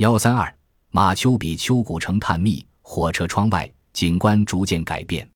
[0.00, 0.50] 幺三二
[0.92, 5.30] 马丘比丘古城探秘，火车窗外景观逐渐改变。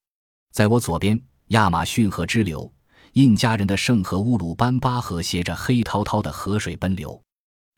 [0.55, 2.73] 在我左边，亚马逊河支流，
[3.13, 7.23] 印加人的圣河乌鲁班巴河携着黑滔滔的河水奔流，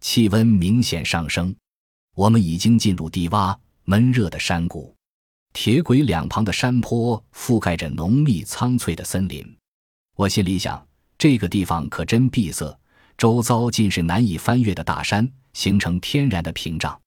[0.00, 1.52] 气温明显上升。
[2.14, 4.94] 我们已经进入低洼闷热的山谷，
[5.54, 9.44] 铁轨两旁的山坡覆盖着浓密苍翠的森林。
[10.14, 10.86] 我心里想，
[11.18, 12.78] 这个地方可真闭塞，
[13.18, 15.28] 周遭尽是难以翻越的大山。
[15.56, 17.00] 形成天然的屏障，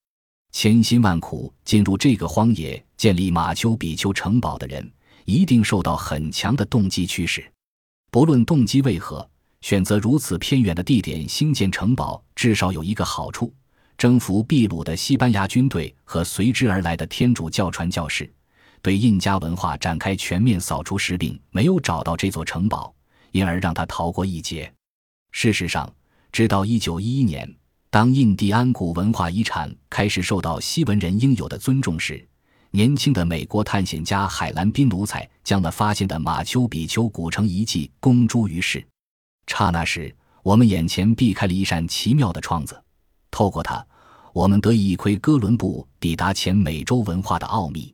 [0.52, 4.92] 千辛万苦进入这个荒野建立马丘比丘城堡的人，
[5.26, 7.48] 一定受到很强的动机驱使。
[8.10, 9.30] 不论动机为何，
[9.62, 13.54] 选择如此偏远的地点兴建城堡，至少有一个好处：
[14.00, 18.28] 征服秘鲁的西班牙军队和随之而来的天主教传教士，
[18.82, 22.92] 对印加文化展开全面扫除时，并没有找到这座城堡，
[23.30, 24.74] 因而让他逃过一劫。
[25.32, 25.94] 事实上，
[26.32, 27.48] 直到一九一一年。
[27.92, 32.24] 当印第安古文化遗产开始受到西文人应有的尊重时，
[32.70, 38.86] 年轻的美国探险家海兰宾奴才将了发现的马丘比丘古城遗迹公诸于世。
[39.48, 42.80] 刹那时，我们眼前避开了一扇奇妙的窗子，
[43.32, 43.84] 透过它，
[44.34, 47.92] 我们得以一窥哥伦布抵达前美洲文化的奥秘。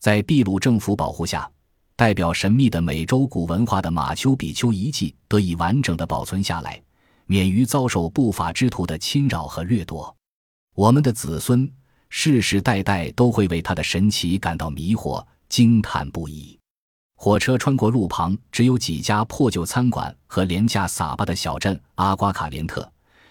[0.00, 1.46] 在秘鲁政府保护下，
[1.94, 6.80] 代表神秘的美洲古文化的马丘比丘遗迹得以完整的保存下来。
[7.26, 10.16] 免于遭受不法之徒的侵扰和掠夺，
[10.74, 11.70] 我们的子孙
[12.08, 16.56] 世世代代都会为他的神奇感到迷惑、惊叹不已。
[17.16, 22.88] 火车穿过路旁只有几家破旧餐馆和廉价撒巴的小镇阿瓜卡连特，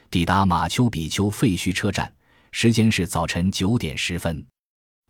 [0.09, 2.11] 抵达马丘比丘废墟车站，
[2.51, 4.45] 时间是早晨九点十分。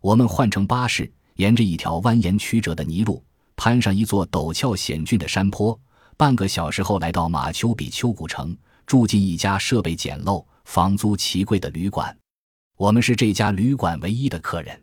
[0.00, 3.24] 我们换乘巴士，沿着一条蜿蜒曲折的泥路，
[3.56, 5.76] 攀上一座陡峭险峻的山坡，
[6.16, 8.56] 半个小时后来到马丘比丘古城。
[8.86, 12.16] 住进一家设备简陋、房租奇贵的旅馆，
[12.76, 14.80] 我们是这家旅馆唯一的客人。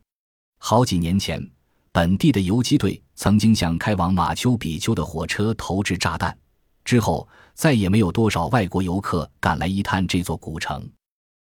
[0.60, 1.50] 好几年前，
[1.92, 6.38] 本地的游击队曾经向开往马丘比丘的火车投掷炸弹，
[6.84, 10.86] 之后再也没有多少外国游客敢来一探这座古城。